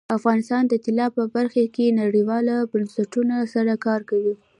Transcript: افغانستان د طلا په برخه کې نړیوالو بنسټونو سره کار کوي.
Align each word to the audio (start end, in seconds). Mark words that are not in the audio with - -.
افغانستان 0.17 0.63
د 0.67 0.73
طلا 0.85 1.07
په 1.17 1.23
برخه 1.35 1.63
کې 1.75 1.97
نړیوالو 2.01 2.57
بنسټونو 2.71 3.37
سره 3.53 3.73
کار 3.85 4.01
کوي. 4.09 4.33